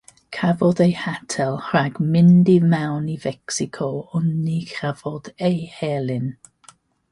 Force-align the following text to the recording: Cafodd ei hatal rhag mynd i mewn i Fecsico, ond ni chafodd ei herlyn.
Cafodd 0.35 0.79
ei 0.85 0.93
hatal 1.01 1.53
rhag 1.67 1.99
mynd 2.15 2.49
i 2.55 2.57
mewn 2.71 3.05
i 3.17 3.19
Fecsico, 3.27 3.91
ond 4.21 4.35
ni 4.49 4.57
chafodd 4.73 5.33
ei 5.51 5.57
herlyn. 5.79 6.29